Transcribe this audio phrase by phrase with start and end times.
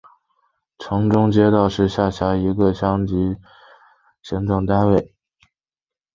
[0.79, 3.37] 城中街道是下辖的一个乡镇级
[4.23, 5.13] 行政单位。